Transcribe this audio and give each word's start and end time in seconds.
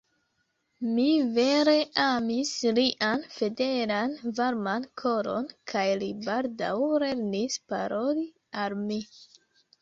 Mi 0.91 1.03
vere 1.33 1.73
amis 2.03 2.53
lian 2.77 3.25
fidelan 3.35 4.15
varman 4.39 4.87
koron, 5.03 5.51
kaj 5.73 5.85
li 6.05 6.09
baldaŭ 6.31 6.71
lernis 7.05 7.59
paroli 7.75 8.27
al 8.65 8.77
mi. 8.89 8.99